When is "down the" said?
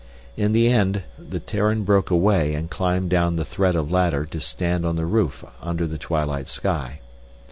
3.11-3.45